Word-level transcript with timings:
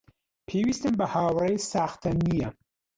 پێویستم 0.47 0.93
بە 0.99 1.05
هاوڕێی 1.13 1.63
ساختە 1.71 2.11
نییە. 2.25 2.49